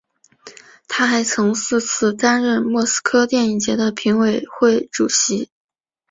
[0.87, 5.51] 他还曾四次担任莫斯科电影节的评委会主席。